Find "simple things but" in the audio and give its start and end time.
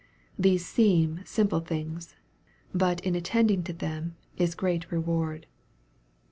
1.25-3.01